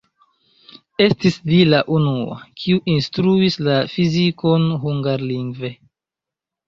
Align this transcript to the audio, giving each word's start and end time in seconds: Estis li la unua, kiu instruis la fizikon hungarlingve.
Estis 1.03 1.35
li 1.51 1.59
la 1.73 1.81
unua, 1.97 2.39
kiu 2.61 2.81
instruis 2.95 3.59
la 3.69 3.77
fizikon 3.95 4.67
hungarlingve. 4.87 5.71